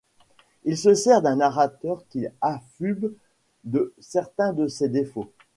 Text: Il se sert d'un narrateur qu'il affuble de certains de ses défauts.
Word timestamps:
Il 0.63 0.79
se 0.79 0.95
sert 0.95 1.21
d'un 1.21 1.35
narrateur 1.35 2.03
qu'il 2.09 2.33
affuble 2.41 3.13
de 3.65 3.93
certains 3.99 4.51
de 4.51 4.65
ses 4.67 4.89
défauts. 4.89 5.31